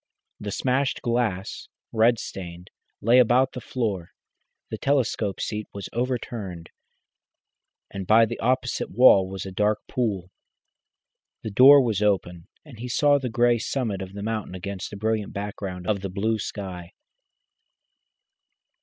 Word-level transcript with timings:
The 0.39 0.49
smashed 0.49 1.03
glass, 1.03 1.67
red 1.91 2.17
stained, 2.17 2.71
lay 3.01 3.19
about 3.19 3.53
the 3.53 3.61
floor, 3.61 4.13
the 4.71 4.77
telescope 4.79 5.39
seat 5.39 5.67
was 5.75 5.89
overturned, 5.93 6.71
and 7.91 8.07
by 8.07 8.25
the 8.25 8.39
opposite 8.39 8.89
wall 8.89 9.29
was 9.29 9.45
a 9.45 9.51
dark 9.51 9.81
pool. 9.87 10.31
The 11.43 11.51
door 11.51 11.83
was 11.83 12.01
open, 12.01 12.47
and 12.65 12.79
he 12.79 12.87
saw 12.87 13.19
the 13.19 13.29
grey 13.29 13.59
summit 13.59 14.01
of 14.01 14.13
the 14.13 14.23
mountain 14.23 14.55
against 14.55 14.91
a 14.91 14.97
brilliant 14.97 15.33
background 15.33 15.85
of 15.85 16.01
blue 16.15 16.39
sky. 16.39 16.93